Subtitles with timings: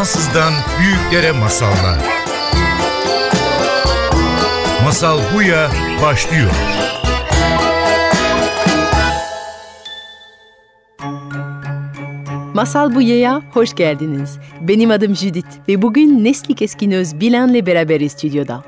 [0.00, 1.98] Fransızdan büyüklere masallar.
[4.84, 5.70] Masal Buya
[6.02, 6.50] başlıyor.
[12.54, 14.38] Masal Buya'ya hoş geldiniz.
[14.60, 18.64] Benim adım Judith ve bugün Nesli Keskinöz Bilen'le beraber stüdyoda.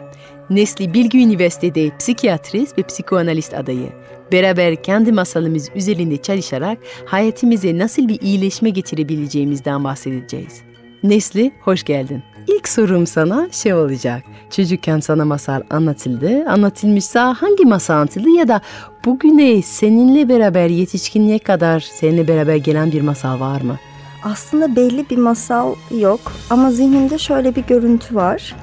[0.50, 3.92] Nesli Bilgi Üniversitede psikiyatrist ve psikoanalist adayı.
[4.32, 10.71] Beraber kendi masalımız üzerinde çalışarak hayatımıza nasıl bir iyileşme getirebileceğimizden bahsedeceğiz.
[11.02, 12.22] Nesli, hoş geldin.
[12.46, 14.22] İlk sorum sana şey olacak.
[14.50, 16.44] Çocukken sana masal anlatıldı.
[16.48, 18.60] Anlatılmışsa hangi masal anlatıldı ya da
[19.04, 23.79] bugüne seninle beraber yetişkinliğe kadar seninle beraber gelen bir masal var mı?
[24.24, 26.20] Aslında belli bir masal yok
[26.50, 28.54] ama zihnimde şöyle bir görüntü var.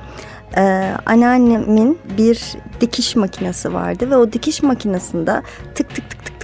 [0.58, 0.61] Ee,
[1.05, 2.41] anneannemin bir
[2.81, 5.41] dikiş makinesi vardı ve o dikiş makinesinde
[5.75, 6.38] tık tık tık tık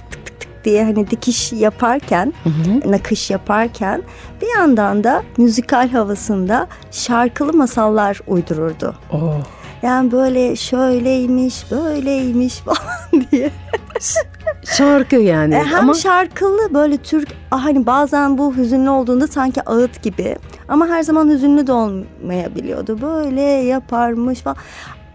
[0.66, 2.92] diye hani dikiş yaparken, Hı hı.
[2.92, 4.02] nakış yaparken
[4.42, 8.94] bir yandan da müzikal havasında şarkılı masallar uydururdu.
[9.12, 9.34] Oh.
[9.82, 13.50] Yani böyle şöyleymiş, böyleymiş falan diye.
[14.64, 19.62] Şarkı yani E, hem ama şarkılı böyle Türk ah, hani bazen bu hüzünlü olduğunda sanki
[19.62, 20.36] ağıt gibi
[20.68, 23.02] ama her zaman hüzünlü de olmayabiliyordu.
[23.02, 24.56] Böyle yaparmış falan.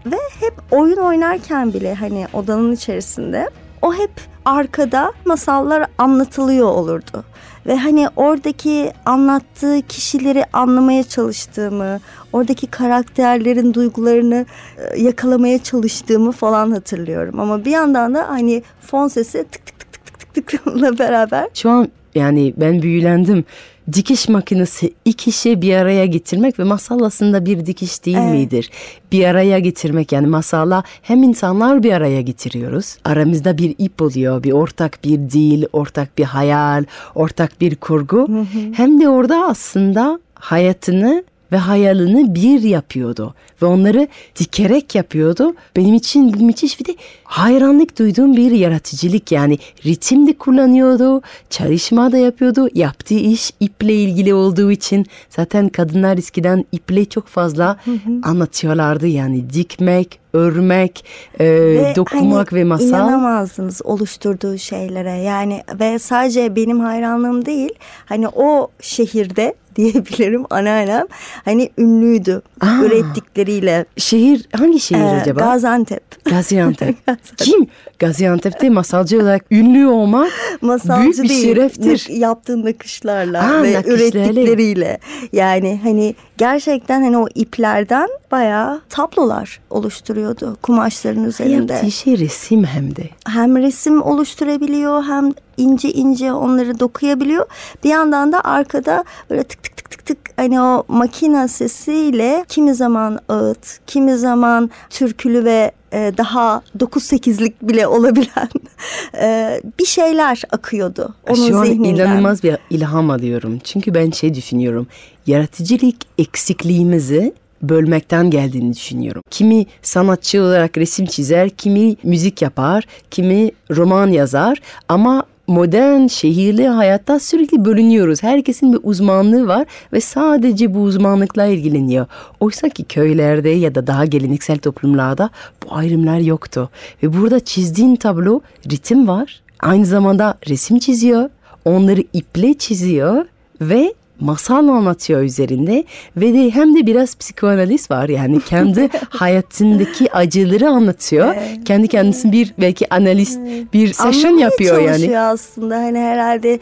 [0.06, 3.50] Ve hep oyun oynarken bile hani odanın içerisinde
[3.82, 4.10] o hep
[4.44, 7.24] arkada masallar anlatılıyor olurdu.
[7.66, 12.00] Ve hani oradaki anlattığı kişileri anlamaya çalıştığımı,
[12.32, 14.46] oradaki karakterlerin duygularını
[14.78, 17.40] e, yakalamaya çalıştığımı falan hatırlıyorum.
[17.40, 21.48] Ama bir yandan da hani fon sesi tık tık tık tık tık tık tıkla beraber
[21.54, 23.44] şu an yani ben büyülendim.
[23.92, 28.34] Dikiş makinesi iki işi bir araya getirmek ve masal aslında bir dikiş değil Evet.
[28.34, 28.70] midir?
[29.12, 32.96] Bir araya getirmek yani masalla hem insanlar bir araya getiriyoruz.
[33.04, 38.28] Aramızda bir ip oluyor, bir ortak bir dil, ortak bir hayal, ortak bir kurgu.
[38.74, 43.34] Hem de orada aslında hayatını ve hayalini bir yapıyordu.
[43.62, 44.08] Ve onları
[44.38, 45.54] dikerek yapıyordu.
[45.76, 52.12] Benim için bu müthiş bir de hayranlık duyduğum bir yaratıcılık yani ritim de kullanıyordu, çalışma
[52.12, 52.68] da yapıyordu.
[52.74, 57.76] Yaptığı iş iple ilgili olduğu için zaten kadınlar eskiden iple çok fazla
[58.22, 59.06] anlatıyorlardı.
[59.06, 61.04] Yani dikmek, örmek,
[61.38, 62.86] e, Ve dokunmak hani ve masal.
[62.86, 67.72] inanamazdınız oluşturduğu şeylere yani ve sadece benim hayranlığım değil
[68.06, 71.06] hani o şehirde diyebilirim anneannem
[71.44, 72.66] hani ünlüydü Aa.
[72.84, 73.84] ürettikleriyle.
[73.96, 75.40] Şehir hangi şehir Ee, acaba?
[75.40, 76.24] Gaziantep.
[76.24, 76.96] Gaziantep.
[77.36, 77.66] Kim?
[77.98, 82.08] Gaziantep'te masalcı olarak ünlü olmak Masalcı büyük bir değil, şereftir.
[82.08, 84.02] yaptığı nakışlarla Aa, ve nakışlarla.
[84.04, 84.98] ürettikleriyle.
[85.32, 91.72] Yani hani gerçekten hani o iplerden bayağı tablolar oluşturuyordu kumaşların üzerinde.
[91.72, 93.02] Yaptığı şey resim hem de.
[93.28, 97.46] hem resim oluşturabiliyor hem ince ince onları dokuyabiliyor.
[97.84, 99.71] Bir yandan da arkada böyle tık tık
[100.04, 106.12] tık tık tık hani o makina sesiyle kimi zaman ağıt, kimi zaman türkülü ve e,
[106.18, 108.48] daha 9-8'lik bile olabilen
[109.20, 111.94] e, bir şeyler akıyordu onun Şu an zihninden.
[111.94, 113.58] inanılmaz bir ilham alıyorum.
[113.64, 114.86] Çünkü ben şey düşünüyorum.
[115.26, 119.22] Yaratıcılık eksikliğimizi bölmekten geldiğini düşünüyorum.
[119.30, 124.58] Kimi sanatçı olarak resim çizer, kimi müzik yapar, kimi roman yazar
[124.88, 128.22] ama modern şehirli hayatta sürekli bölünüyoruz.
[128.22, 132.06] Herkesin bir uzmanlığı var ve sadece bu uzmanlıkla ilgileniyor.
[132.40, 135.30] Oysa ki köylerde ya da daha geleneksel toplumlarda
[135.64, 136.70] bu ayrımlar yoktu.
[137.02, 139.42] Ve burada çizdiğin tablo ritim var.
[139.60, 141.30] Aynı zamanda resim çiziyor.
[141.64, 143.24] Onları iple çiziyor
[143.60, 145.84] ve masal anlatıyor üzerinde
[146.16, 151.34] ve de hem de biraz psikoanaliz var yani kendi hayatındaki acıları anlatıyor.
[151.64, 153.38] Kendi kendisi bir belki analist
[153.72, 155.18] bir session yapıyor yani.
[155.18, 156.58] aslında hani herhalde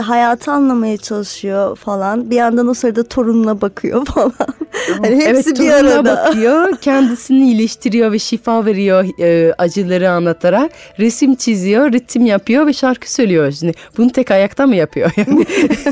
[0.00, 2.30] hayatı anlamaya çalışıyor falan.
[2.30, 4.32] Bir yandan o sırada torununa bakıyor falan.
[4.88, 6.04] hani hepsi evet, bir arada.
[6.04, 10.70] bakıyor, kendisini iyileştiriyor ve şifa veriyor e, acıları anlatarak.
[10.98, 13.52] Resim çiziyor, ritim yapıyor ve şarkı söylüyor.
[13.52, 15.44] Şimdi bunu tek ayakta mı yapıyor yani?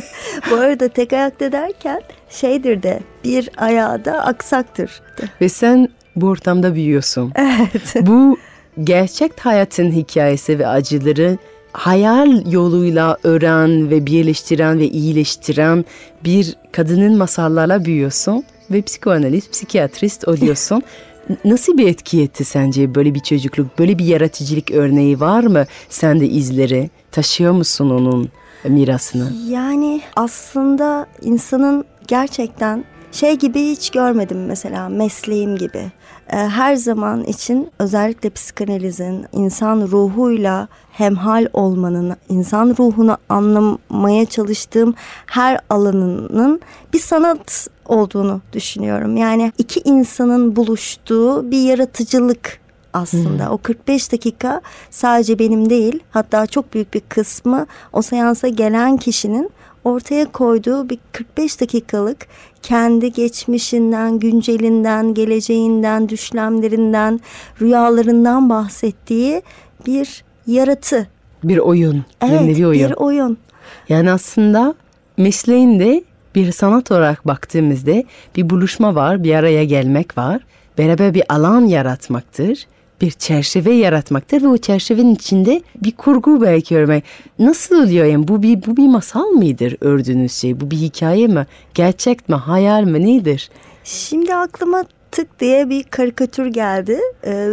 [0.51, 5.03] Bu arada tek ayakta derken şeydir de bir ayağı da aksaktır.
[5.41, 7.33] ve sen bu ortamda büyüyorsun.
[7.37, 8.07] Evet.
[8.07, 8.39] Bu
[8.85, 11.39] gerçek hayatın hikayesi ve acıları
[11.73, 15.85] hayal yoluyla öğren ve birleştiren ve iyileştiren
[16.25, 20.83] bir kadının masallarla büyüyorsun ve psikoanalist, psikiyatrist oluyorsun.
[21.45, 26.29] Nasıl bir etki etti sence böyle bir çocukluk, böyle bir yaratıcılık örneği var mı sende
[26.29, 26.91] izleri?
[27.13, 28.29] Taşıyor musun onun
[28.65, 29.33] mirasını?
[29.49, 35.93] Yani aslında insanın gerçekten şey gibi hiç görmedim mesela mesleğim gibi.
[36.33, 44.95] Ee, Her zaman için özellikle psikanalizin insan ruhuyla hemhal olmanın, insan ruhunu anlamaya çalıştığım
[45.27, 46.61] her alanının
[46.93, 49.17] bir sanat olduğunu düşünüyorum.
[49.17, 52.61] Yani iki insanın buluştuğu bir yaratıcılık
[52.93, 53.51] aslında.
[53.51, 54.61] O 45 dakika
[54.91, 59.51] sadece benim değil hatta çok büyük bir kısmı o seansa gelen kişinin
[59.85, 62.27] ortaya koyduğu bir 45 dakikalık
[62.63, 67.21] kendi geçmişinden, güncelinden, geleceğinden, düşlemlerinden,
[67.61, 69.43] rüyalarından bahsettiği
[69.87, 71.07] bir yaratı.
[71.45, 72.05] Bir oyun.
[72.23, 72.91] Evet, bir oyun.
[72.91, 73.39] bir oyun.
[73.89, 74.75] Yani aslında
[75.17, 76.05] mesleğinde
[76.35, 78.03] bir sanat olarak baktığımızda
[78.37, 80.41] bir buluşma var, bir araya gelmek var.
[80.79, 82.67] Beraber bir alan yaratmaktır.
[83.01, 87.05] Bir çerçeve yaratmaktır ve o çerçevenin içinde bir kurgu belki örmek.
[87.39, 90.61] Nasıl oluyor yani bu bir, bu bir masal mıdır ördüğünüz şey?
[90.61, 91.47] Bu bir hikaye mi?
[91.75, 92.35] Gerçek mi?
[92.35, 93.07] Hayal mi?
[93.07, 93.51] Nedir?
[93.85, 97.01] Şimdi aklıma tık diye bir karikatür geldi.
[97.27, 97.49] Ee,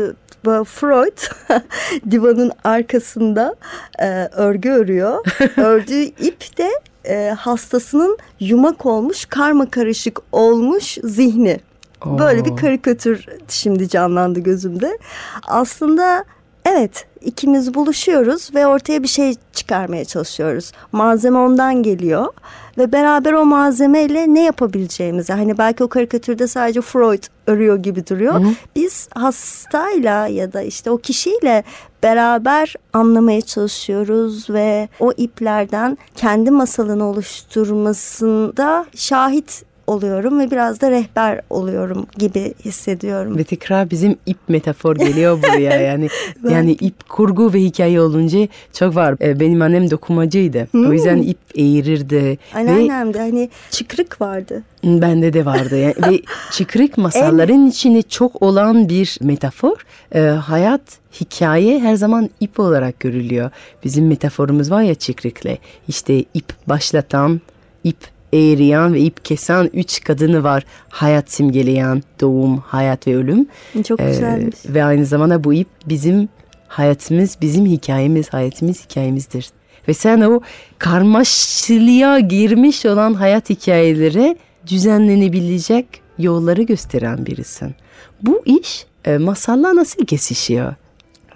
[0.66, 1.18] Freud
[2.12, 3.56] divanın arkasında
[4.00, 5.26] e, örgü örüyor.
[5.58, 6.70] Ördüğü ip de
[7.06, 11.60] e, hastasının yumak olmuş, karma karışık olmuş zihni.
[12.06, 14.98] Böyle bir karikatür şimdi canlandı gözümde.
[15.48, 16.26] Aslında
[16.66, 20.72] evet ikimiz buluşuyoruz ve ortaya bir şey çıkarmaya çalışıyoruz.
[20.92, 22.34] Malzeme ondan geliyor
[22.78, 28.34] ve beraber o malzemeyle ne yapabileceğimizi hani belki o karikatürde sadece Freud örüyor gibi duruyor.
[28.34, 28.52] Hı hı.
[28.76, 31.64] Biz hastayla ya da işte o kişiyle
[32.04, 41.42] beraber anlamaya çalışıyoruz ve o iplerden kendi masalını oluşturmasında şahit oluyorum ve biraz da rehber
[41.50, 43.38] oluyorum gibi hissediyorum.
[43.38, 46.08] Ve tekrar bizim ip metafor geliyor buraya yani
[46.50, 49.16] yani ip kurgu ve hikaye olunca çok var.
[49.22, 50.68] Ee, benim annem dokumacıydı.
[50.72, 50.90] Hmm.
[50.90, 52.38] O yüzden ip eğirirdi.
[52.54, 54.64] Anneannem de hani çıkrık vardı.
[54.84, 57.66] Bende de vardı yani ve çıkrık masalların en...
[57.66, 59.86] içinde çok olan bir metafor.
[60.16, 60.82] Ee, hayat
[61.22, 63.52] hikaye her zaman ip olarak görülüyor.
[63.84, 65.58] Bizim metaforumuz var ya çıkrıkle.
[65.88, 67.42] İşte ip başlatan,
[67.84, 70.66] ip eğriyen ve ip kesen üç kadını var.
[70.90, 73.48] Hayat simgeleyen doğum, hayat ve ölüm.
[73.88, 74.56] Çok ee, güzelmiş.
[74.66, 76.30] Ve aynı zamanda bu ip bizim
[76.68, 79.50] hayatımız, bizim hikayemiz, hayatımız hikayemizdir.
[79.88, 80.42] Ve sen o
[80.80, 84.38] karmaşılığa girmiş olan hayat hikayeleri
[84.68, 85.88] düzenlenebilecek
[86.18, 87.76] yolları gösteren birisin.
[88.22, 90.76] Bu iş e, masalla nasıl kesişiyor?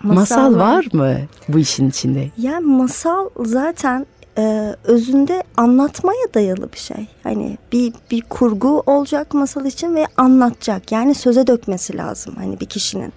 [0.03, 1.17] Masal, masal var mı
[1.47, 2.29] bu işin içinde?
[2.37, 4.05] Yani masal zaten
[4.37, 7.07] e, özünde anlatmaya dayalı bir şey.
[7.23, 10.91] Hani bir bir kurgu olacak masal için ve anlatacak.
[10.91, 13.13] Yani söze dökmesi lazım hani bir kişinin.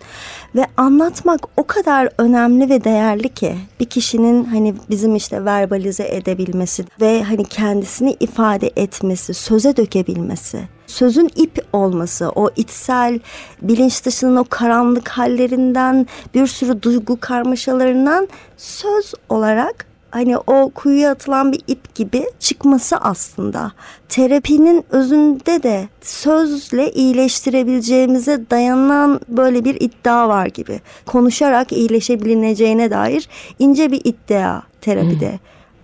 [0.55, 6.85] Ve anlatmak o kadar önemli ve değerli ki bir kişinin hani bizim işte verbalize edebilmesi
[7.01, 13.21] ve hani kendisini ifade etmesi, söze dökebilmesi sözün ip olması, o içsel
[13.63, 21.53] bilinç dışının o karanlık hallerinden, bir sürü duygu karmaşalarından söz olarak hani o kuyuya atılan
[21.53, 23.73] bir ip gibi çıkması aslında.
[24.09, 30.81] Terapinin özünde de sözle iyileştirebileceğimize dayanan böyle bir iddia var gibi.
[31.07, 33.29] Konuşarak iyileşebileceğine dair
[33.59, 35.31] ince bir iddia terapide.
[35.31, 35.39] Hmm.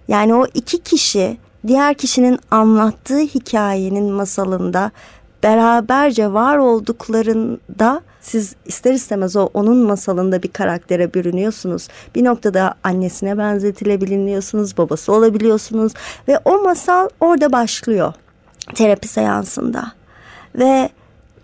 [0.09, 1.37] Yani o iki kişi
[1.67, 4.91] diğer kişinin anlattığı hikayenin masalında
[5.43, 11.88] beraberce var olduklarında siz ister istemez o onun masalında bir karaktere bürünüyorsunuz.
[12.14, 15.93] Bir noktada annesine benzetilebiliyorsunuz, babası olabiliyorsunuz
[16.28, 18.12] ve o masal orada başlıyor
[18.75, 19.92] terapi seansında.
[20.54, 20.90] Ve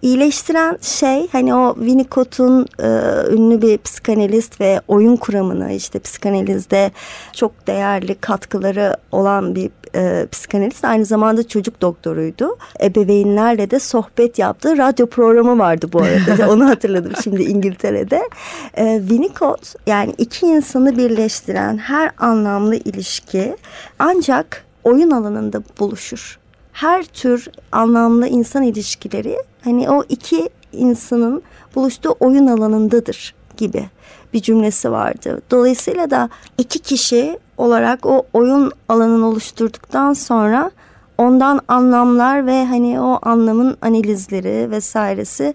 [0.06, 2.88] iyileştiren şey hani o Winnicott'un e,
[3.34, 6.90] ünlü bir psikanalist ve oyun kuramını işte psikanalizde
[7.32, 12.56] çok değerli katkıları olan bir e, psikanalist aynı zamanda çocuk doktoruydu.
[12.82, 16.50] Ebeveynlerle de sohbet yaptığı radyo programı vardı bu arada.
[16.52, 18.28] Onu hatırladım şimdi İngiltere'de.
[18.74, 23.56] E, Winnicott yani iki insanı birleştiren her anlamlı ilişki
[23.98, 26.38] ancak oyun alanında buluşur
[26.76, 31.42] her tür anlamlı insan ilişkileri hani o iki insanın
[31.74, 33.88] buluştuğu oyun alanındadır gibi
[34.32, 35.42] bir cümlesi vardı.
[35.50, 40.70] Dolayısıyla da iki kişi olarak o oyun alanını oluşturduktan sonra
[41.18, 45.54] ondan anlamlar ve hani o anlamın analizleri vesairesi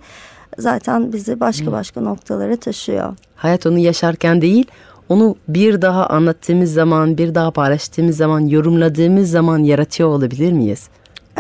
[0.58, 1.74] zaten bizi başka hmm.
[1.74, 3.14] başka noktalara taşıyor.
[3.36, 4.66] Hayat onu yaşarken değil,
[5.10, 10.90] onu bir daha anlattığımız zaman, bir daha paylaştığımız zaman, yorumladığımız zaman yaratıyor olabilir miyiz?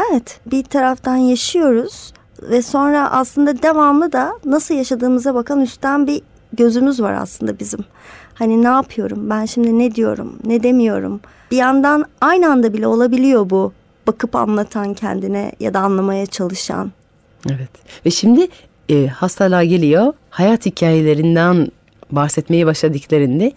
[0.09, 6.21] Evet, bir taraftan yaşıyoruz ve sonra aslında devamlı da nasıl yaşadığımıza bakan üstten bir
[6.53, 7.79] gözümüz var aslında bizim.
[8.33, 9.29] Hani ne yapıyorum?
[9.29, 10.39] Ben şimdi ne diyorum?
[10.45, 11.19] Ne demiyorum?
[11.51, 13.73] Bir yandan aynı anda bile olabiliyor bu.
[14.07, 16.91] Bakıp anlatan kendine ya da anlamaya çalışan.
[17.49, 17.69] Evet.
[18.05, 18.47] Ve şimdi
[18.89, 20.13] e, hastalar geliyor.
[20.29, 21.67] Hayat hikayelerinden
[22.11, 23.51] bahsetmeye başladıklarında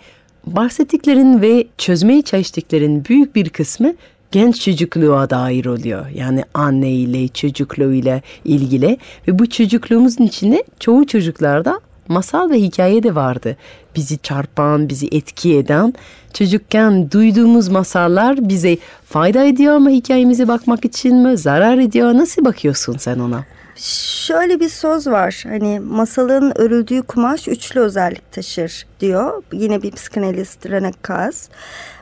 [0.47, 3.95] bahsettiklerin ve çözmeye çalıştıkların büyük bir kısmı
[4.35, 6.07] genç çocukluğa dair oluyor.
[6.15, 8.99] Yani anne ile çocukluğuyla ilgili
[9.29, 13.57] ve bu çocukluğumuzun içinde çoğu çocuklarda masal ve hikaye de vardı.
[13.97, 15.95] Bizi çarpan, bizi etki eden
[16.33, 22.15] çocukken duyduğumuz masallar bize fayda ediyor ama hikayemize bakmak için mi zarar ediyor?
[22.15, 23.45] Nasıl bakıyorsun sen ona?
[23.77, 29.43] Şöyle bir söz var hani masalın örüldüğü kumaş üçlü özellik taşır diyor.
[29.53, 31.49] Yine bir psikanalist Rene Kaz.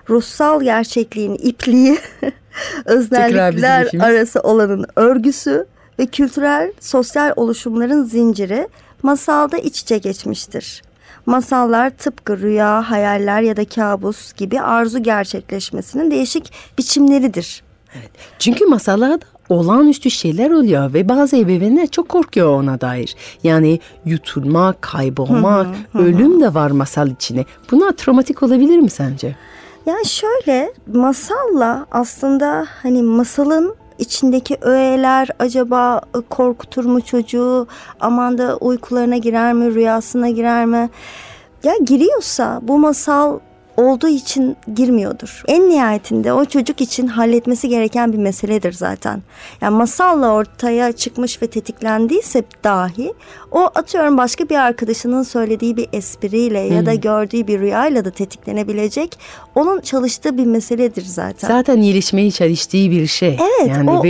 [0.08, 1.98] Ruhsal gerçekliğin ipliği,
[2.84, 5.66] öznellikler arası olanın örgüsü
[5.98, 8.68] ve kültürel sosyal oluşumların zinciri
[9.02, 10.82] masalda iç içe geçmiştir.
[11.26, 17.62] Masallar tıpkı rüya, hayaller ya da kabus gibi arzu gerçekleşmesinin değişik biçimleridir.
[17.94, 18.10] Evet.
[18.38, 19.18] Çünkü masallarda
[19.52, 23.16] olağanüstü şeyler oluyor ve bazı ebeveynler çok korkuyor ona dair.
[23.42, 27.44] Yani yutulmak, kaybolmak, ölüm de var masal içine.
[27.70, 29.36] Buna travmatik olabilir mi sence?
[29.86, 37.66] Yani şöyle masalla aslında hani masalın içindeki öğeler acaba korkutur mu çocuğu?
[38.00, 40.90] Aman da uykularına girer mi, rüyasına girer mi?
[41.64, 43.38] Ya giriyorsa bu masal
[43.76, 45.42] olduğu için girmiyordur.
[45.48, 49.22] En nihayetinde o çocuk için halletmesi gereken bir meseledir zaten.
[49.60, 53.12] Yani masalla ortaya çıkmış ve tetiklendiyse dahi
[53.52, 56.76] o atıyorum başka bir arkadaşının söylediği bir espriyle hmm.
[56.76, 59.18] ya da gördüğü bir rüyayla da tetiklenebilecek
[59.54, 61.48] onun çalıştığı bir meseledir zaten.
[61.48, 63.38] Zaten iyileşmeyi çalıştığı bir şey.
[63.40, 63.68] Evet.
[63.68, 64.04] Yani o,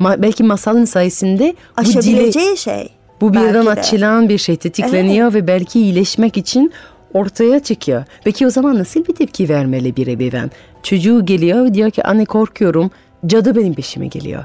[0.00, 2.88] ma- belki masalın sayesinde aşabileceği dile, şey.
[3.20, 5.42] Bu birden açılan bir şey tetikleniyor evet.
[5.42, 6.72] ve belki iyileşmek için
[7.14, 8.04] ortaya çıkıyor.
[8.24, 10.50] Peki o zaman nasıl bir tepki vermeli bir ebeveyn?
[10.82, 12.90] Çocuğu geliyor diyor ki anne korkuyorum
[13.26, 14.44] cadı benim peşime geliyor.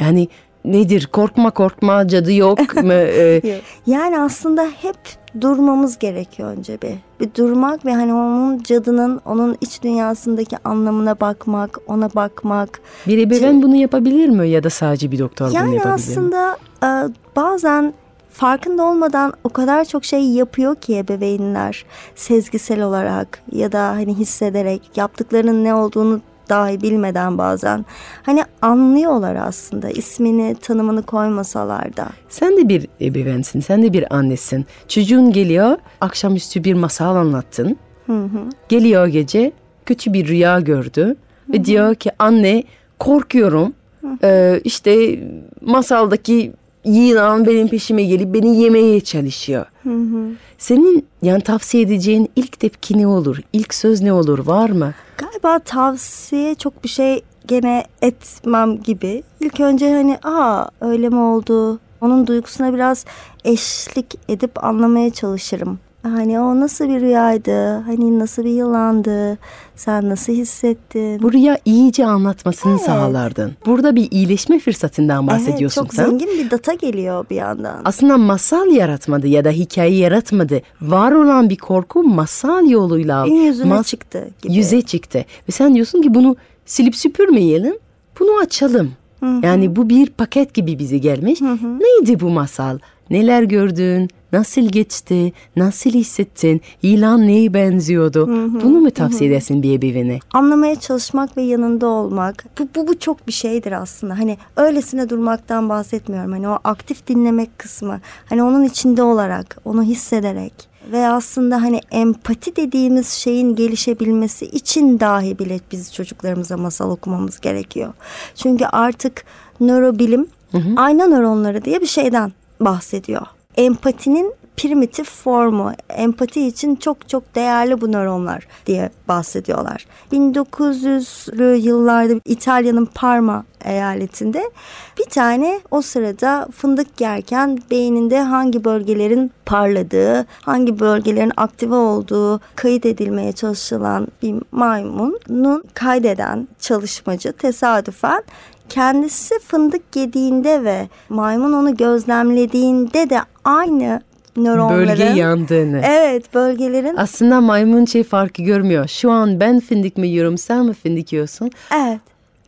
[0.00, 0.28] yani
[0.64, 2.92] nedir korkma korkma cadı yok mu?
[2.92, 4.96] Ee, yani aslında hep
[5.40, 6.94] durmamız gerekiyor önce bir.
[7.20, 12.80] Bir durmak ve hani onun cadının onun iç dünyasındaki anlamına bakmak, ona bakmak.
[13.06, 16.24] Bir ebeveyn bunu yapabilir mi ya da sadece bir doktor yani bunu yapabilir mi?
[16.24, 17.94] Yani aslında e, bazen
[18.30, 24.82] farkında olmadan o kadar çok şey yapıyor ki ebeveynler sezgisel olarak ya da hani hissederek
[24.96, 27.84] yaptıklarının ne olduğunu dahi bilmeden bazen
[28.22, 32.08] hani anlıyorlar aslında ismini tanımını koymasalar da.
[32.28, 38.12] Sen de bir ebeveynsin sen de bir annesin çocuğun geliyor akşamüstü bir masal anlattın hı
[38.12, 38.40] hı.
[38.68, 39.52] geliyor gece
[39.86, 41.52] kötü bir rüya gördü hı hı.
[41.52, 42.62] ve diyor ki anne
[42.98, 44.18] korkuyorum hı hı.
[44.22, 45.20] Ee, işte
[45.60, 46.52] masaldaki
[46.92, 49.66] yılan benim peşime gelip beni yemeye çalışıyor.
[49.82, 50.30] Hı hı.
[50.58, 53.40] Senin yani tavsiye edeceğin ilk tepki ne olur?
[53.52, 54.38] İlk söz ne olur?
[54.38, 54.94] Var mı?
[55.18, 59.22] Galiba tavsiye çok bir şey gene etmem gibi.
[59.40, 61.80] İlk önce hani aa öyle mi oldu?
[62.00, 63.04] Onun duygusuna biraz
[63.44, 65.78] eşlik edip anlamaya çalışırım.
[66.02, 67.78] Hani o nasıl bir rüyaydı?
[67.78, 69.38] Hani nasıl bir yılandı?
[69.76, 71.22] Sen nasıl hissettin?
[71.22, 72.82] Bu rüya iyice anlatmasını evet.
[72.82, 73.52] sağlardın.
[73.66, 76.10] Burada bir iyileşme fırsatından bahsediyorsun evet, çok sen.
[76.10, 77.82] zengin bir data geliyor bir yandan.
[77.84, 80.62] Aslında masal yaratmadı ya da hikaye yaratmadı.
[80.82, 84.54] Var olan bir korku masal yoluyla yüzüne mas- çıktı gibi.
[84.54, 85.18] Yüze çıktı.
[85.18, 86.36] Ve sen diyorsun ki bunu
[86.66, 87.74] silip süpürmeyelim.
[88.20, 88.92] Bunu açalım.
[89.20, 89.46] Hı-hı.
[89.46, 91.40] Yani bu bir paket gibi bize gelmiş.
[91.40, 91.78] Hı-hı.
[91.78, 92.78] Neydi bu masal?
[93.10, 94.08] Neler gördün?
[94.32, 95.32] Nasıl geçti?
[95.56, 96.60] Nasıl hissettin?
[96.82, 98.28] İlan neye benziyordu?
[98.28, 99.34] Hı hı, Bunu mu tavsiye hı.
[99.34, 100.18] edersin bir ebevene?
[100.34, 102.44] Anlamaya çalışmak ve yanında olmak.
[102.58, 104.18] Bu, bu, bu çok bir şeydir aslında.
[104.18, 106.32] Hani öylesine durmaktan bahsetmiyorum.
[106.32, 108.00] Hani o aktif dinlemek kısmı.
[108.28, 115.38] Hani onun içinde olarak, onu hissederek ve aslında hani empati dediğimiz şeyin gelişebilmesi için dahi
[115.38, 117.92] bile biz çocuklarımıza masal okumamız gerekiyor.
[118.34, 119.24] Çünkü artık
[119.60, 120.74] nörobilim hı hı.
[120.76, 123.26] ayna nöronları diye bir şeyden bahsediyor.
[123.56, 129.86] Empatinin primitif formu, empati için çok çok değerli bu nöronlar diye bahsediyorlar.
[130.12, 134.50] 1900'lü yıllarda İtalya'nın Parma eyaletinde
[134.98, 142.86] bir tane o sırada fındık yerken beyninde hangi bölgelerin parladığı, hangi bölgelerin aktive olduğu kayıt
[142.86, 148.22] edilmeye çalışılan bir maymunun kaydeden çalışmacı tesadüfen
[148.68, 154.00] kendisi fındık yediğinde ve maymun onu gözlemlediğinde de aynı
[154.36, 155.80] nöronların bölge yandığını.
[155.84, 156.96] Evet, bölgelerin.
[156.96, 158.88] Aslında maymun şey farkı görmüyor.
[158.88, 161.50] Şu an ben fındık mı yiyorum, sen mi fındık yiyorsun?
[161.74, 162.00] Evet.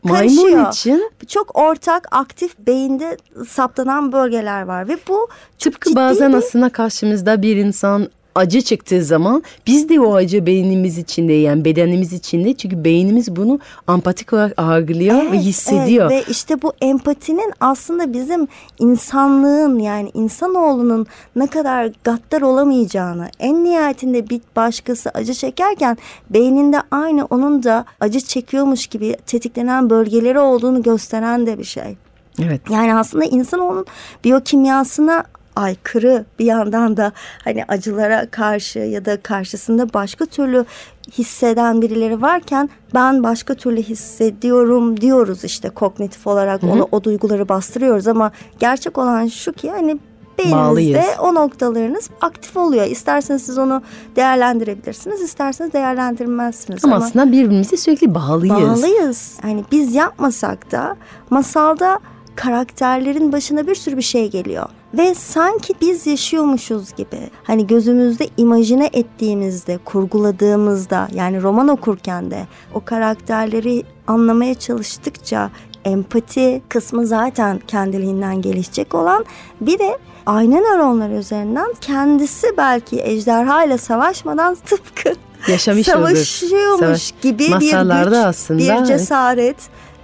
[0.02, 0.68] Maymun karışıyor.
[0.68, 3.16] için çok ortak aktif beyinde
[3.48, 6.38] saptanan bölgeler var ve bu tıpkı bazen bir...
[6.38, 12.12] aslında karşımızda bir insan acı çıktığı zaman biz de o acı beynimiz içinde yani bedenimiz
[12.12, 13.58] içinde çünkü beynimiz bunu
[13.88, 16.10] empatik olarak algılıyor ve hissediyor.
[16.10, 21.06] Evet, ve işte bu empatinin aslında bizim insanlığın yani insanoğlunun
[21.37, 25.99] ne kadar gaddar olamayacağını en nihayetinde bir başkası acı çekerken
[26.30, 31.96] beyninde aynı onun da acı çekiyormuş gibi tetiklenen bölgeleri olduğunu gösteren de bir şey.
[32.42, 32.60] Evet.
[32.70, 33.87] Yani aslında insanoğlunun
[34.25, 35.25] biyokimyasına
[35.60, 37.12] aykırı bir yandan da
[37.44, 40.64] hani acılara karşı ya da karşısında başka türlü
[41.12, 48.06] hisseden birileri varken ben başka türlü hissediyorum diyoruz işte kognitif olarak onu o duyguları bastırıyoruz
[48.06, 49.98] ama gerçek olan şu ki hani
[50.52, 50.94] Bağlıyız.
[50.94, 52.86] beyninizde o noktalarınız aktif oluyor.
[52.86, 53.82] İsterseniz siz onu
[54.16, 56.84] değerlendirebilirsiniz, isterseniz değerlendirmezsiniz.
[56.84, 58.82] Ama, aslında birbirimize sürekli bağlıyız.
[58.82, 59.38] Bağlıyız.
[59.44, 60.96] Yani biz yapmasak da
[61.30, 61.98] masalda
[62.36, 64.68] karakterlerin başına bir sürü bir şey geliyor.
[64.94, 67.30] Ve sanki biz yaşıyormuşuz gibi.
[67.44, 75.50] Hani gözümüzde imajine ettiğimizde, kurguladığımızda yani roman okurken de o karakterleri anlamaya çalıştıkça
[75.85, 79.25] empati kısmı zaten kendiliğinden gelişecek olan
[79.61, 85.12] bir de ayna nöronları üzerinden kendisi belki ejderha ile savaşmadan tıpkı
[85.49, 85.97] Yaşamış olur.
[85.97, 89.56] savaşıyormuş Savaş- gibi bir Masallarda güç, aslında, bir cesaret,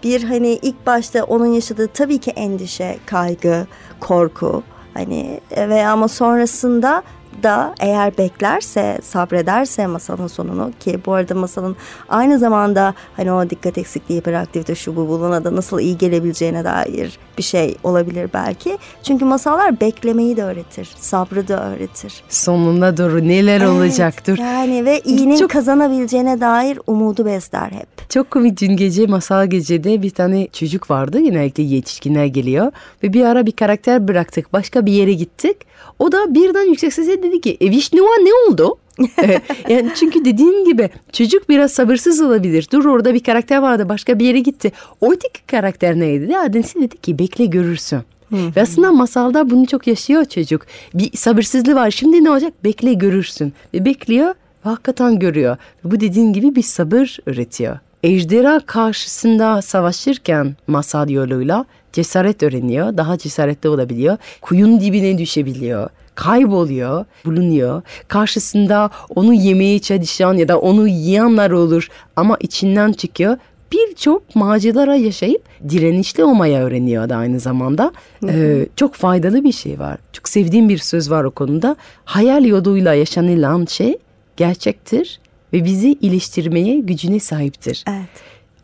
[0.03, 3.67] bir hani ilk başta onun yaşadığı tabii ki endişe, kaygı,
[4.01, 4.63] korku
[4.97, 7.03] hani e, ve ama sonrasında
[7.43, 11.77] da eğer beklerse, sabrederse masalın sonunu ki bu arada masalın
[12.09, 17.19] aynı zamanda hani o dikkat eksikliği, hiperaktivite, şu bu buluna da nasıl iyi gelebileceğine dair
[17.39, 18.79] bir şey olabilir belki.
[19.03, 22.23] Çünkü masallar beklemeyi de öğretir, sabrı da öğretir.
[22.29, 24.39] Sonuna doğru neler Evet, olacaktır.
[24.39, 28.11] Yani ve iyinin Çok- kazanabileceğine dair umudu besler hep.
[28.11, 31.21] Çok komik dün gece masal gecede bir tane çocuk vardı.
[31.21, 32.73] Genellikle yetişkinler geliyor.
[33.03, 34.53] Ve bir ara bir karakter bıraktık.
[34.53, 35.57] Başka bir yere gittik.
[35.99, 38.79] O da birden yüksek sesle dedi ki e, Vişnu'a ne oldu?
[39.69, 42.69] Yani çünkü dediğin gibi çocuk biraz sabırsız olabilir.
[42.73, 44.73] Dur orada bir karakter vardı başka bir yere gitti.
[45.01, 46.37] Oradaki karakter neydi?
[46.37, 48.01] Annesi dedi ki bekle görürsün.
[48.33, 50.63] Ve aslında masalda bunu çok yaşıyor çocuk.
[50.95, 51.91] Bir sabırsızlığı var.
[51.91, 52.53] Şimdi ne olacak?
[52.65, 53.53] Bekle görürsün.
[53.75, 54.35] Ve bekliyor ve
[54.71, 55.57] hakikaten görüyor.
[55.85, 57.79] Bu dediğin gibi bir sabır üretiyor.
[58.03, 62.97] Ejderha karşısında savaşırken masal yoluyla cesaret öğreniyor.
[62.97, 64.17] Daha cesaretli olabiliyor.
[64.41, 65.91] Kuyun dibine düşebiliyor.
[66.17, 67.83] Kayboluyor, bulunuyor.
[68.09, 73.37] Karşısında onu yemeye çalışan ya da onu yiyenler olur ama içinden çıkıyor.
[73.73, 77.93] Birçok maceralara yaşayıp direnişli olmaya öğreniyor da aynı zamanda.
[78.29, 79.99] Ee, çok faydalı bir şey var.
[80.13, 81.77] Çok sevdiğim bir söz var o konuda.
[82.05, 83.99] Hayal yoluyla yaşanılan şey
[84.37, 85.21] gerçektir
[85.53, 87.85] ve bizi iyileştirmeye gücüne sahiptir.
[87.89, 88.09] Evet.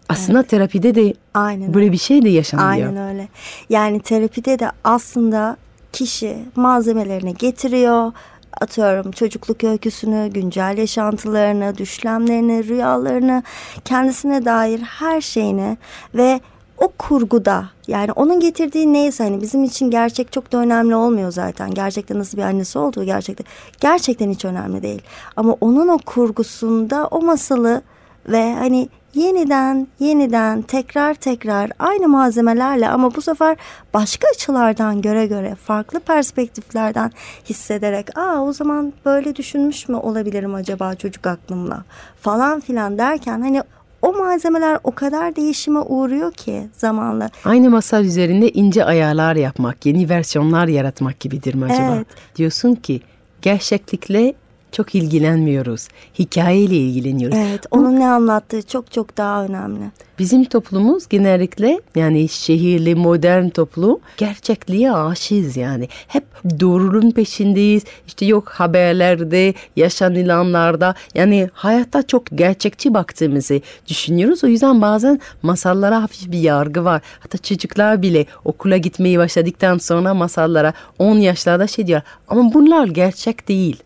[0.08, 2.68] Aslında terapide de Aynen böyle bir şey de yaşanıyor.
[2.68, 3.28] Aynen öyle.
[3.70, 5.56] Yani terapide de aslında
[5.92, 8.12] kişi malzemelerini getiriyor.
[8.60, 13.42] Atıyorum çocukluk öyküsünü, güncel yaşantılarını, düşlemlerini, rüyalarını,
[13.84, 15.76] kendisine dair her şeyini
[16.14, 16.40] ve
[16.78, 21.70] o kurguda yani onun getirdiği neyse hani bizim için gerçek çok da önemli olmuyor zaten.
[21.70, 23.46] Gerçekten nasıl bir annesi olduğu gerçekten
[23.80, 25.02] gerçekten hiç önemli değil.
[25.36, 27.82] Ama onun o kurgusunda o masalı
[28.28, 33.56] ve hani yeniden yeniden tekrar tekrar aynı malzemelerle ama bu sefer
[33.94, 37.12] başka açılardan göre göre farklı perspektiflerden
[37.44, 41.84] hissederek aa o zaman böyle düşünmüş mü olabilirim acaba çocuk aklımla
[42.20, 43.62] falan filan derken hani
[44.02, 47.30] o malzemeler o kadar değişime uğruyor ki zamanla.
[47.44, 51.94] Aynı masal üzerinde ince ayarlar yapmak, yeni versiyonlar yaratmak gibidir mi acaba?
[51.96, 52.06] Evet.
[52.36, 53.00] Diyorsun ki
[53.42, 54.34] gerçeklikle
[54.72, 55.88] çok ilgilenmiyoruz.
[56.18, 57.38] Hikayeyle ilgileniyoruz.
[57.38, 59.82] Evet onun ne anlattığı çok çok daha önemli.
[60.18, 65.88] Bizim toplumumuz genellikle yani şehirli modern toplum gerçekliğe aşığız yani.
[66.08, 66.24] Hep
[66.60, 67.82] doğruluğun peşindeyiz.
[68.06, 74.44] İşte yok haberlerde, yaşanılanlarda yani hayatta çok gerçekçi baktığımızı düşünüyoruz.
[74.44, 77.02] O yüzden bazen masallara hafif bir yargı var.
[77.20, 82.00] Hatta çocuklar bile okula gitmeyi başladıktan sonra masallara 10 yaşlarda şey diyor.
[82.28, 83.82] Ama bunlar gerçek değil.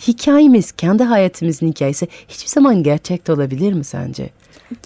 [0.00, 4.30] Hikayemiz, kendi hayatımızın hikayesi hiçbir zaman gerçekte olabilir mi sence?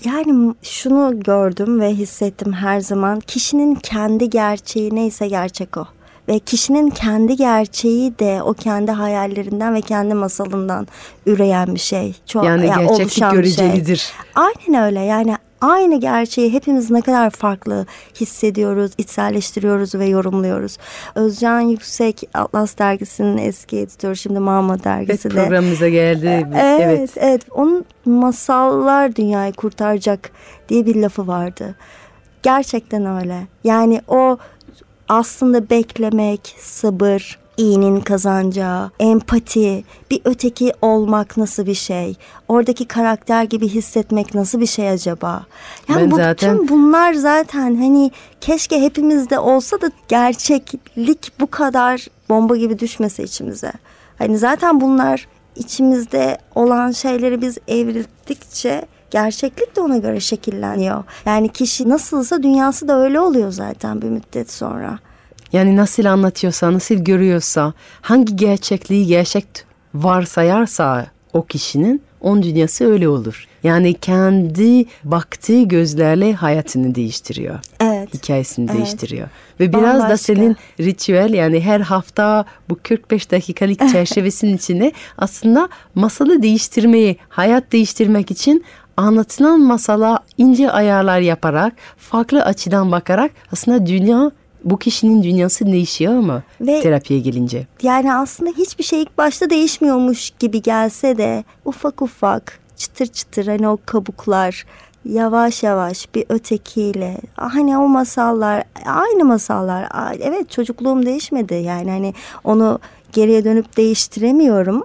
[0.05, 3.21] Yani şunu gördüm ve hissettim her zaman.
[3.21, 5.87] Kişinin kendi gerçeği neyse gerçek o.
[6.29, 10.87] Ve kişinin kendi gerçeği de o kendi hayallerinden ve kendi masalından
[11.27, 12.14] üreyen bir şey.
[12.27, 13.57] Çok, Yani gerçeklik oluşan bir şey.
[13.66, 14.12] görecelidir.
[14.35, 17.87] Aynen öyle yani aynı gerçeği hepimiz ne kadar farklı
[18.21, 20.79] hissediyoruz, içselleştiriyoruz ve yorumluyoruz.
[21.14, 25.35] Özcan Yüksek Atlas dergisinin eski editörü şimdi Mama Evet, dergisi de.
[25.35, 26.47] programımıza geldi.
[26.53, 27.11] Evet, evet.
[27.16, 27.42] evet.
[27.51, 30.31] Onun masallar dünyayı kurtaracak
[30.68, 31.75] diye bir lafı vardı.
[32.42, 33.47] Gerçekten öyle.
[33.64, 34.38] Yani o
[35.09, 42.16] aslında beklemek, sabır, iyinin kazanacağı, empati, bir öteki olmak nasıl bir şey?
[42.49, 45.47] Oradaki karakter gibi hissetmek nasıl bir şey acaba?
[45.88, 52.07] Yani Ben bu zaten- tüm bunlar zaten hani keşke hepimizde olsa da gerçeklik bu kadar
[52.29, 53.73] bomba gibi düşmese içimize.
[54.18, 61.05] Hani zaten bunlar içimizde olan şeyleri biz evrildikçe gerçeklik de ona göre şekilleniyor.
[61.27, 64.99] Yani kişi nasılsa dünyası da öyle oluyor zaten bir müddet sonra.
[65.52, 69.46] Yani nasıl anlatıyorsa, nasıl görüyorsa, hangi gerçekliği gerçek
[69.94, 73.46] varsayarsa o kişinin onun dünyası öyle olur.
[73.62, 77.58] Yani kendi baktığı gözlerle hayatını değiştiriyor.
[77.80, 78.14] Evet.
[78.14, 78.76] Hikayesini Evet.
[78.76, 79.28] değiştiriyor.
[79.61, 80.16] Ve biraz da Bambaşka.
[80.16, 88.30] senin ritüel yani her hafta bu 45 dakikalık çerçevesinin içine aslında masalı değiştirmeyi, hayat değiştirmek
[88.30, 88.64] için
[88.96, 94.30] anlatılan masala ince ayarlar yaparak, farklı açıdan bakarak aslında dünya
[94.64, 97.66] bu kişinin dünyası değişiyor ama Ve- terapiye gelince.
[97.83, 103.68] Yani aslında hiçbir şey ilk başta değişmiyormuş gibi gelse de ufak ufak çıtır çıtır hani
[103.68, 104.66] o kabuklar
[105.05, 109.88] yavaş yavaş bir ötekiyle hani o masallar aynı masallar
[110.21, 112.79] evet çocukluğum değişmedi yani hani onu
[113.12, 114.85] geriye dönüp değiştiremiyorum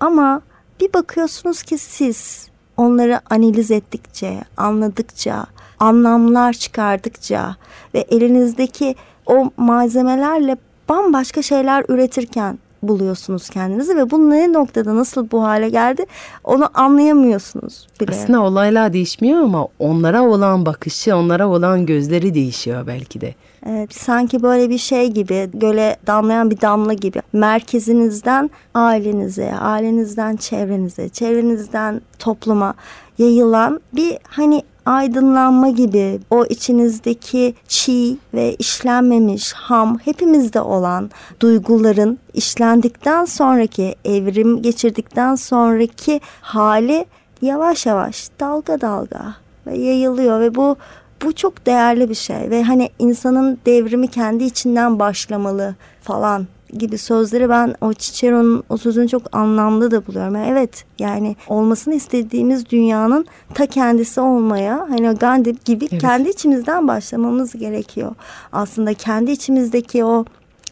[0.00, 0.40] ama
[0.80, 5.46] bir bakıyorsunuz ki siz onları analiz ettikçe anladıkça
[5.80, 7.56] anlamlar çıkardıkça
[7.94, 8.94] ve elinizdeki
[9.26, 10.56] o malzemelerle
[10.88, 12.58] bambaşka şeyler üretirken
[12.88, 16.06] buluyorsunuz kendinizi ve bu ne noktada nasıl bu hale geldi
[16.44, 18.10] onu anlayamıyorsunuz bile.
[18.10, 23.34] Aslında olaylar değişmiyor ama onlara olan bakışı, onlara olan gözleri değişiyor belki de.
[23.68, 31.08] Evet, sanki böyle bir şey gibi göle damlayan bir damla gibi merkezinizden ailenize, ailenizden çevrenize,
[31.08, 32.74] çevrenizden topluma
[33.18, 43.24] yayılan bir hani aydınlanma gibi o içinizdeki çiğ ve işlenmemiş ham hepimizde olan duyguların işlendikten
[43.24, 47.04] sonraki evrim geçirdikten sonraki hali
[47.42, 49.34] yavaş yavaş dalga dalga
[49.66, 50.76] ve yayılıyor ve bu
[51.24, 57.48] bu çok değerli bir şey ve hani insanın devrimi kendi içinden başlamalı falan gibi sözleri
[57.48, 60.34] ben o Cicero'nun o sözünü çok anlamlı da buluyorum.
[60.34, 66.00] Yani evet yani olmasını istediğimiz dünyanın ta kendisi olmaya hani Gandhi gibi Evet.
[66.02, 68.14] kendi içimizden başlamamız gerekiyor.
[68.52, 70.24] Aslında kendi içimizdeki o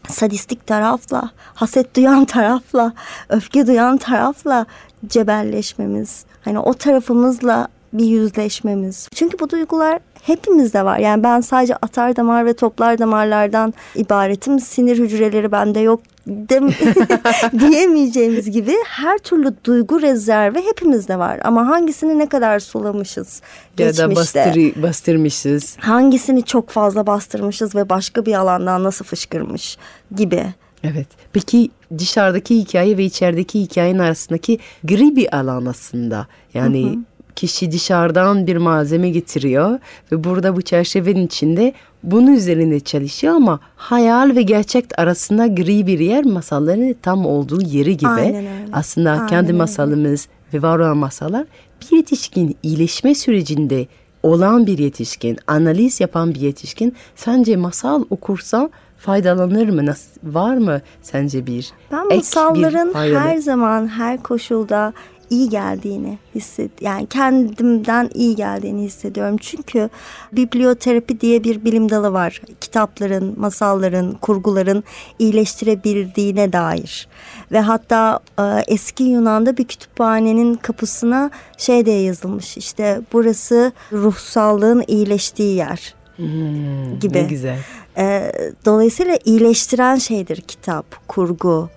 [0.09, 2.93] sadistik tarafla, haset duyan tarafla,
[3.29, 4.65] öfke duyan tarafla
[5.07, 6.25] cebelleşmemiz.
[6.41, 9.07] Hani o tarafımızla bir yüzleşmemiz.
[9.15, 10.99] Çünkü bu duygular hepimizde var.
[10.99, 14.59] Yani ben sadece atar damar ve toplar damarlardan ibaretim.
[14.59, 16.69] Sinir hücreleri bende yok dem
[17.59, 21.39] diyemeyeceğimiz gibi her türlü duygu rezervi hepimizde var.
[21.43, 23.41] Ama hangisini ne kadar sulamışız
[23.77, 24.03] Ya geçmişte.
[24.11, 25.77] da bastır, bastırmışız.
[25.79, 29.77] Hangisini çok fazla bastırmışız ve başka bir alandan nasıl fışkırmış
[30.15, 30.45] gibi.
[30.83, 31.07] Evet.
[31.33, 36.27] Peki dışarıdaki hikaye ve içerideki hikayenin arasındaki gri bir alan aslında.
[36.53, 36.99] Yani
[37.35, 39.79] kişi dışarıdan bir malzeme getiriyor
[40.11, 45.99] ve burada bu çerçevenin içinde bunun üzerinde çalışıyor ama hayal ve gerçek arasında gri bir
[45.99, 48.09] yer masalların tam olduğu yeri gibi.
[48.09, 48.49] Aynen öyle.
[48.73, 49.57] Aslında Aynen kendi öyle.
[49.57, 51.45] masalımız ve var olan masallar
[51.81, 53.87] bir yetişkin iyileşme sürecinde
[54.23, 59.85] olan bir yetişkin, analiz yapan bir yetişkin sence masal okursa faydalanır mı?
[59.85, 63.19] Nasıl, var mı sence bir Ben ek bir masalların faydalı?
[63.19, 64.93] her zaman her koşulda
[65.29, 69.37] iyi geldiğini hisset yani kendimden iyi geldiğini hissediyorum.
[69.41, 69.89] Çünkü
[70.31, 72.41] biblioterapi diye bir bilim dalı var.
[72.61, 74.83] Kitapların, masalların, kurguların
[75.19, 77.07] iyileştirebildiğine dair.
[77.51, 82.57] Ve hatta e, eski Yunan'da bir kütüphanenin kapısına şey diye yazılmış.
[82.57, 87.17] İşte burası ruhsallığın iyileştiği yer Hmm, gibi.
[87.17, 87.57] Ne güzel.
[87.97, 88.31] e,
[88.65, 91.69] dolayısıyla iyileştiren şeydir kitap, kurgu,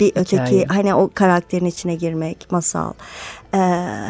[0.00, 2.92] bir öteki hani o karakterin içine girmek, masal.
[3.54, 3.58] E,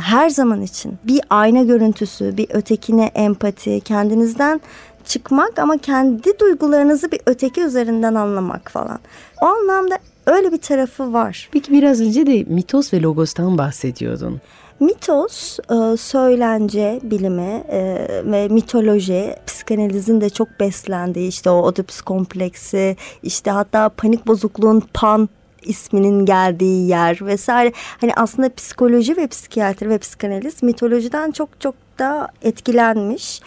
[0.03, 4.61] her zaman için bir ayna görüntüsü, bir ötekine empati, kendinizden
[5.05, 8.99] çıkmak ama kendi duygularınızı bir öteki üzerinden anlamak falan.
[9.43, 11.49] O anlamda öyle bir tarafı var.
[11.53, 14.41] Peki biraz önce de mitos ve logostan bahsediyordun.
[14.81, 22.97] Mitos, e, söylence bilimi e, ve mitoloji, psikanalizin de çok beslendiği işte o Oedipus kompleksi,
[23.23, 25.29] işte hatta panik bozukluğun pan
[25.63, 27.73] isminin geldiği yer vesaire.
[28.01, 33.41] Hani aslında psikoloji ve psikiyatri ve psikanaliz mitolojiden çok çok da etkilenmiş.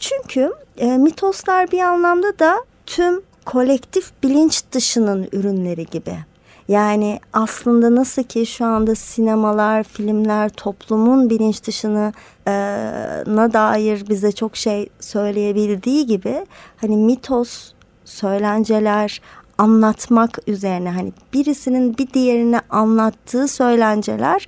[0.00, 6.14] Çünkü e, mitoslar bir anlamda da tüm kolektif bilinç dışının ürünleri gibi.
[6.68, 12.12] Yani aslında nasıl ki şu anda sinemalar, filmler toplumun bilinç dışını
[12.46, 12.52] e,
[13.26, 17.72] na dair bize çok şey söyleyebildiği gibi hani mitos,
[18.04, 19.20] söylenceler,
[19.58, 24.46] anlatmak üzerine hani birisinin bir diğerine anlattığı söylenceler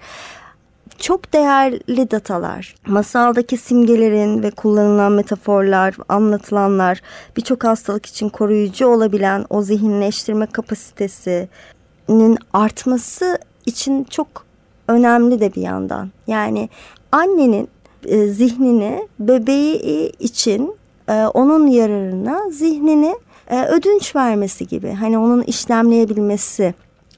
[1.00, 2.74] çok değerli datalar.
[2.86, 7.00] Masaldaki simgelerin ve kullanılan metaforlar, anlatılanlar
[7.36, 14.44] birçok hastalık için koruyucu olabilen o zihinleştirme kapasitesinin artması için çok
[14.88, 16.10] önemli de bir yandan.
[16.26, 16.68] Yani
[17.12, 17.68] annenin
[18.04, 20.74] e, zihnini bebeği için
[21.08, 23.14] e, onun yararına zihnini
[23.50, 24.92] e, ödünç vermesi gibi.
[24.92, 26.74] Hani onun işlemleyebilmesi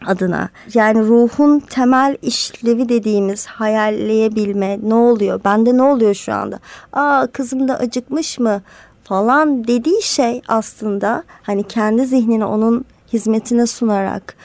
[0.07, 0.49] adına.
[0.75, 5.41] Yani ruhun temel işlevi dediğimiz hayalleyebilme ne oluyor?
[5.45, 6.59] Bende ne oluyor şu anda?
[6.93, 8.63] Aa kızım da acıkmış mı?
[9.05, 14.37] falan dediği şey aslında hani kendi zihnini onun hizmetine sunarak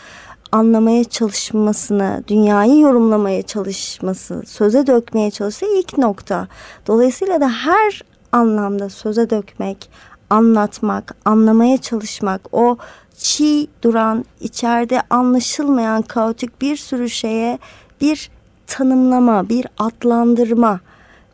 [0.52, 6.48] anlamaya çalışmasını, dünyayı yorumlamaya çalışması, söze dökmeye çalıştığı ilk nokta.
[6.88, 9.90] Dolayısıyla da her anlamda söze dökmek,
[10.30, 12.78] anlatmak, anlamaya çalışmak, o
[13.18, 17.60] çiğ duran, içeride anlaşılmayan kaotik bir sürü şeye
[18.02, 18.30] bir
[18.68, 20.80] tanımlama, bir adlandırma,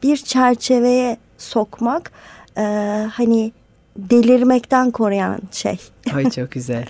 [0.03, 2.11] bir çerçeveye sokmak
[2.57, 2.63] e,
[3.11, 3.51] hani
[3.97, 5.79] delirmekten koruyan şey.
[6.13, 6.85] Ay çok güzel.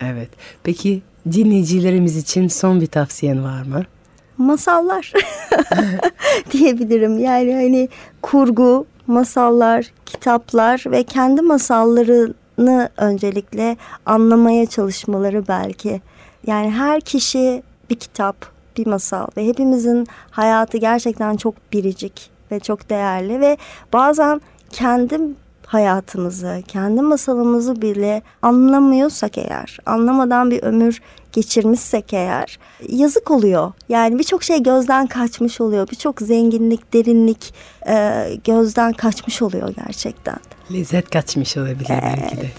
[0.00, 0.28] Evet.
[0.62, 3.82] Peki dinleyicilerimiz için son bir tavsiyen var mı?
[4.38, 5.12] Masallar
[6.52, 7.18] diyebilirim.
[7.18, 7.88] Yani hani
[8.22, 16.00] kurgu, masallar, kitaplar ve kendi masallarını öncelikle anlamaya çalışmaları belki.
[16.46, 18.36] Yani her kişi bir kitap,
[18.76, 23.56] bir masal ve hepimizin hayatı gerçekten çok biricik ve çok değerli ve
[23.92, 24.40] bazen
[24.70, 25.20] kendi
[25.66, 31.00] hayatımızı, kendi masalımızı bile anlamıyorsak eğer, anlamadan bir ömür
[31.32, 33.72] geçirmişsek eğer yazık oluyor.
[33.88, 35.88] Yani birçok şey gözden kaçmış oluyor.
[35.90, 37.54] Birçok zenginlik, derinlik
[37.88, 40.36] e, gözden kaçmış oluyor gerçekten.
[40.72, 42.02] Lezzet kaçmış olabilir evet.
[42.22, 42.50] belki de.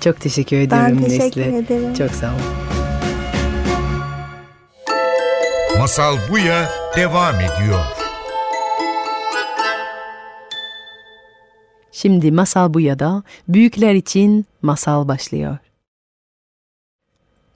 [0.00, 1.56] Çok teşekkür ederim Ben teşekkür Nesli.
[1.56, 1.94] ederim.
[1.94, 2.38] Çok sağ ol.
[5.78, 7.80] Masal Buya devam ediyor.
[11.92, 15.58] Şimdi Masal Buya'da büyükler için masal başlıyor.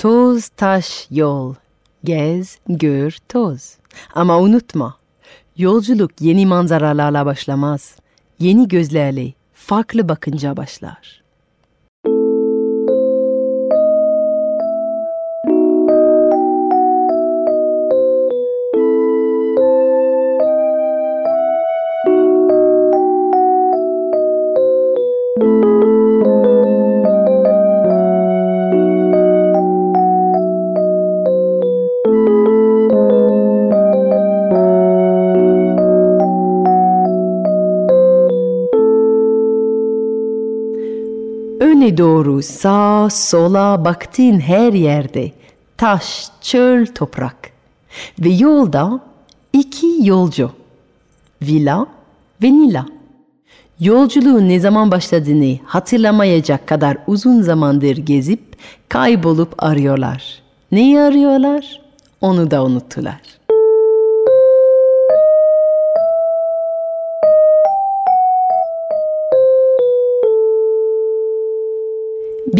[0.00, 1.54] Toz taş yol,
[2.04, 3.76] gez, gör, toz.
[4.14, 4.96] Ama unutma,
[5.56, 7.96] yolculuk yeni manzaralarla başlamaz.
[8.38, 11.19] Yeni gözlerle, farklı bakınca başlar.
[41.98, 45.32] Doğru sağa sola baktığın her yerde
[45.76, 47.50] taş, çöl, toprak
[48.18, 49.00] ve yolda
[49.52, 50.50] iki yolcu
[51.42, 51.86] Vila
[52.42, 52.86] ve Nila.
[53.80, 58.40] Yolculuğun ne zaman başladığını hatırlamayacak kadar uzun zamandır gezip
[58.88, 60.42] kaybolup arıyorlar.
[60.72, 61.80] Neyi arıyorlar?
[62.20, 63.20] Onu da unuttular.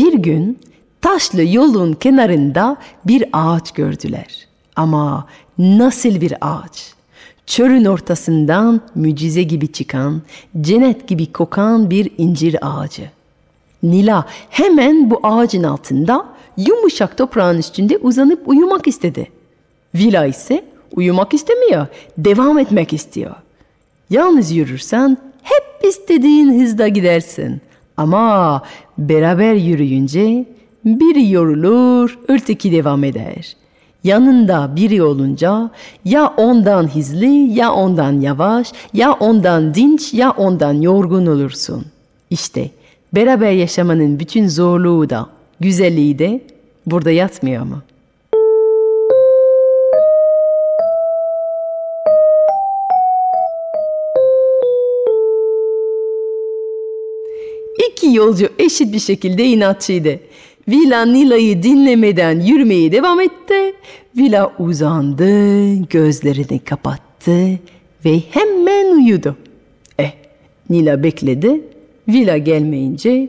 [0.01, 0.59] Bir gün
[1.01, 4.47] taşlı yolun kenarında bir ağaç gördüler.
[4.77, 5.27] Ama
[5.59, 6.95] nasıl bir ağaç?
[7.47, 10.23] Çölün ortasından mucize gibi çıkan,
[10.61, 13.11] cennet gibi kokan bir incir ağacı.
[13.83, 19.31] Nila hemen bu ağacın altında yumuşak toprağın üstünde uzanıp uyumak istedi.
[19.95, 21.87] Vila ise uyumak istemiyor,
[22.19, 23.35] devam etmek istiyor.
[24.11, 27.61] Yalnız yürürsen hep istediğin hızda gidersin.
[27.97, 28.63] Ama
[29.01, 30.47] beraber yürüyünce
[30.85, 33.57] biri yorulur, öteki devam eder.
[34.05, 35.71] Yanında biri olunca
[36.05, 41.85] ya ondan hızlı ya ondan yavaş ya ondan dinç ya ondan yorgun olursun.
[42.31, 42.71] İşte
[43.15, 45.27] beraber yaşamanın bütün zorluğu da
[45.61, 46.41] güzelliği de
[46.87, 47.83] burada yatmıyor mu?
[58.13, 60.21] Yolcu eşit bir şekilde inatçıydı.
[60.69, 63.75] Vila Nila'yı dinlemeden yürümeye devam etti.
[64.17, 67.59] Vila uzandı, gözlerini kapattı
[68.05, 69.37] ve hemen uyudu.
[69.99, 70.13] Eh,
[70.71, 71.61] Nila bekledi.
[72.09, 73.29] Vila gelmeyince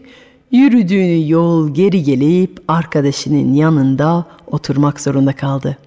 [0.52, 5.78] yürüdüğünü yol geri gelip arkadaşının yanında oturmak zorunda kaldı.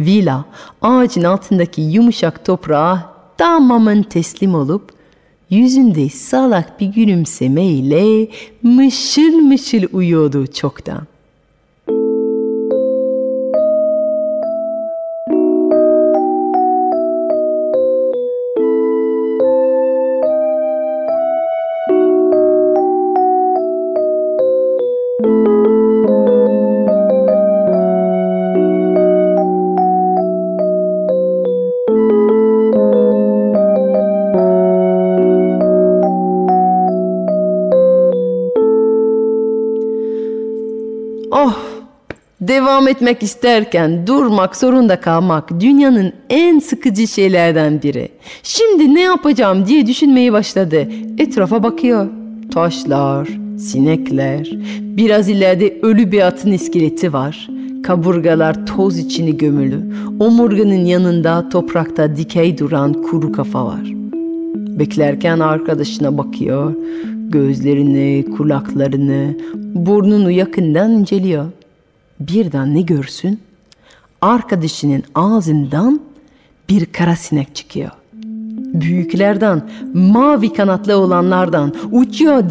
[0.00, 0.44] Vila
[0.82, 4.95] ağacın altındaki yumuşak toprağa tamamen teslim olup
[5.50, 8.28] yüzünde salak bir gülümsemeyle
[8.62, 11.06] mışıl mışıl uyuyordu çoktan.
[42.56, 48.08] Devam etmek isterken durmak zorunda kalmak dünyanın en sıkıcı şeylerden biri.
[48.42, 50.88] Şimdi ne yapacağım diye düşünmeye başladı.
[51.18, 52.06] Etrafa bakıyor.
[52.54, 57.48] Taşlar, sinekler, biraz ileride ölü bir atın iskeleti var.
[57.82, 59.80] Kaburgalar toz içini gömülü.
[60.20, 63.82] Omurganın yanında toprakta dikey duran kuru kafa var.
[64.54, 66.74] Beklerken arkadaşına bakıyor.
[67.28, 69.36] Gözlerini, kulaklarını,
[69.74, 71.44] burnunu yakından inceliyor.
[72.20, 73.40] Birden ne görsün?
[74.20, 76.00] Arkadaşının ağzından
[76.68, 77.90] bir kara sinek çıkıyor.
[78.74, 82.42] Büyüklerden, mavi kanatlı olanlardan uçuyor.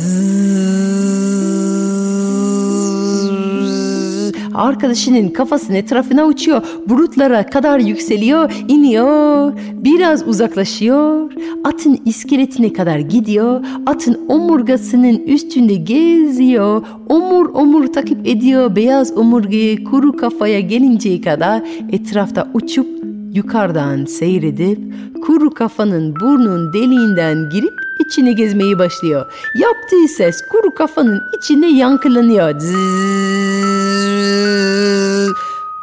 [4.56, 6.62] Arkadaşının kafasının etrafına uçuyor.
[6.90, 9.54] Bulutlara kadar yükseliyor, iniyor.
[9.74, 11.32] Biraz uzaklaşıyor.
[11.64, 13.66] Atın iskeletine kadar gidiyor.
[13.86, 16.86] Atın omurgasının üstünde geziyor.
[17.10, 18.76] Omur omur takip ediyor.
[18.76, 22.88] Beyaz omurgayı kuru kafaya gelinceye kadar etrafta uçup
[23.34, 24.80] yukarıdan seyredip
[25.26, 29.26] kuru kafanın burnun deliğinden girip içine gezmeyi başlıyor.
[29.56, 32.62] Yaptığı ses kuru kafanın içine yankılanıyor.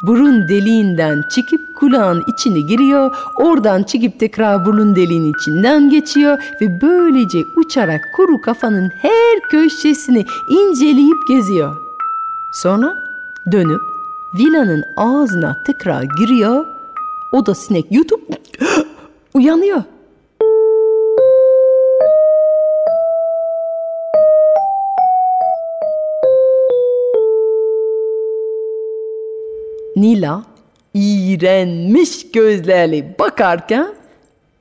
[0.03, 3.15] Burun deliğinden çıkıp kulağın içine giriyor.
[3.35, 11.27] Oradan çıkıp tekrar burun deliğin içinden geçiyor ve böylece uçarak kuru kafanın her köşesini inceleyip
[11.27, 11.75] geziyor.
[12.53, 12.95] Sonra
[13.51, 13.81] dönüp
[14.33, 16.65] villanın ağzına tekrar giriyor.
[17.33, 18.21] O da sinek yutup
[19.33, 19.83] uyanıyor.
[29.95, 30.43] Nila
[30.93, 33.93] iğrenmiş gözlerle bakarken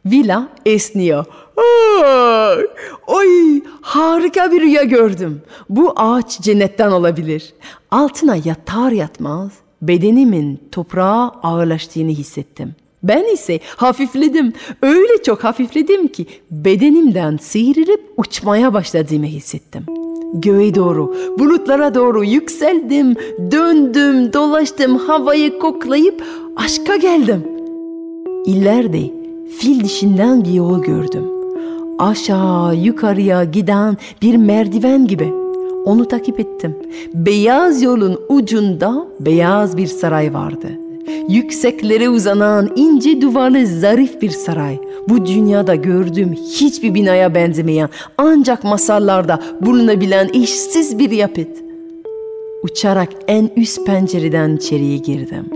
[0.06, 1.24] Vila esniyor.
[1.56, 2.66] Ay,
[3.06, 5.42] ay harika bir rüya gördüm.
[5.68, 7.54] Bu ağaç cennetten olabilir.
[7.90, 9.50] Altına yatar yatmaz
[9.82, 12.74] bedenimin toprağa ağırlaştığını hissettim.
[13.02, 14.52] Ben ise hafifledim.
[14.82, 19.86] Öyle çok hafifledim ki bedenimden sıyırıp uçmaya başladığımı hissettim.
[20.34, 23.14] Göğe doğru, bulutlara doğru yükseldim,
[23.50, 26.22] döndüm, dolaştım, havayı koklayıp
[26.56, 27.44] aşka geldim.
[28.46, 29.10] İleride
[29.58, 31.24] fil dişinden bir yol gördüm.
[31.98, 35.32] Aşağı yukarıya giden bir merdiven gibi.
[35.84, 36.76] Onu takip ettim.
[37.14, 40.81] Beyaz yolun ucunda beyaz bir saray vardı.
[41.28, 44.78] Yükseklere uzanan ince duvarlı zarif bir saray.
[45.08, 47.88] Bu dünyada gördüğüm hiçbir binaya benzemeyen
[48.18, 51.48] ancak masallarda bulunabilen eşsiz bir yapıt.
[52.62, 55.46] Uçarak en üst pencereden içeriye girdim.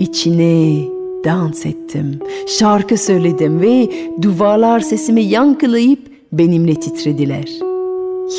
[0.00, 0.84] İçine
[1.24, 2.18] dans ettim,
[2.58, 3.88] şarkı söyledim ve
[4.22, 6.00] duvarlar sesimi yankılayıp
[6.32, 7.48] benimle titrediler.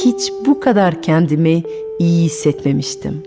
[0.06, 1.64] Hiç bu kadar kendimi
[2.00, 3.24] iyi hissetmemiştim.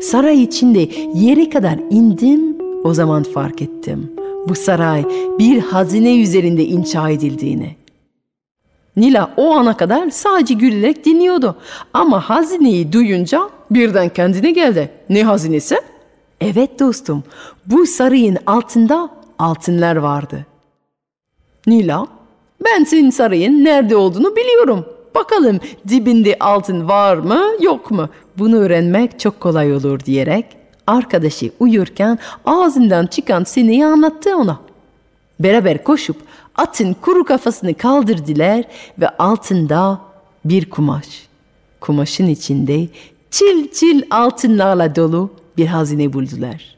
[0.00, 4.12] Saray içinde yere kadar indim, o zaman fark ettim.
[4.48, 5.04] Bu saray
[5.38, 7.76] bir hazine üzerinde inşa edildiğini.
[8.96, 11.56] Nila o ana kadar sadece gülerek dinliyordu.
[11.92, 14.90] Ama hazineyi duyunca birden kendine geldi.
[15.10, 15.76] Ne hazinesi?
[16.40, 17.24] Evet dostum,
[17.66, 20.46] bu sarayın altında altınlar vardı.
[21.66, 22.06] Nila,
[22.64, 24.86] ben senin sarayın nerede olduğunu biliyorum.
[25.16, 28.08] Bakalım dibinde altın var mı yok mu?
[28.38, 30.46] Bunu öğrenmek çok kolay olur diyerek
[30.86, 34.60] arkadaşı uyurken ağzından çıkan sineği anlattı ona.
[35.40, 36.16] Beraber koşup
[36.54, 38.64] atın kuru kafasını kaldırdılar
[38.98, 40.00] ve altında
[40.44, 41.28] bir kumaş.
[41.80, 42.88] Kumaşın içinde
[43.30, 46.75] çil çil altınlarla dolu bir hazine buldular.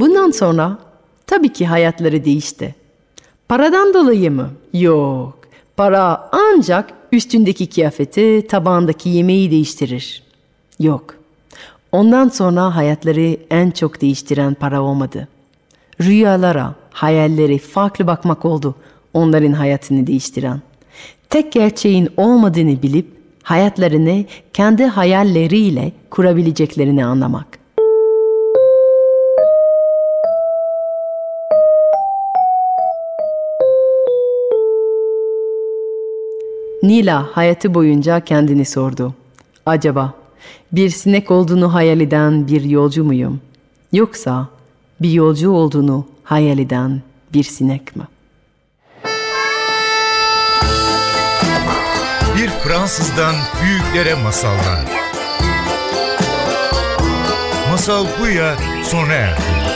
[0.00, 0.78] Bundan sonra
[1.26, 2.74] tabii ki hayatları değişti.
[3.48, 4.50] Paradan dolayı mı?
[4.72, 5.38] Yok.
[5.76, 10.22] Para ancak üstündeki kıyafeti, tabağındaki yemeği değiştirir.
[10.80, 11.14] Yok.
[11.92, 15.28] Ondan sonra hayatları en çok değiştiren para olmadı.
[16.00, 18.74] Rüyalara, hayalleri farklı bakmak oldu
[19.14, 20.60] onların hayatını değiştiren.
[21.30, 23.06] Tek gerçeğin olmadığını bilip
[23.42, 27.57] hayatlarını kendi hayalleriyle kurabileceklerini anlamak.
[36.82, 39.14] Nila hayatı boyunca kendini sordu.
[39.66, 40.12] Acaba
[40.72, 43.40] Bir sinek olduğunu hayal eden bir yolcu muyum?
[43.92, 44.48] Yoksa
[45.00, 47.02] bir yolcu olduğunu hayal eden
[47.34, 48.02] bir sinek mi?
[52.36, 54.84] Bir Fransızdan büyüklere masallar.
[57.70, 59.67] Masal Buya sona erdi.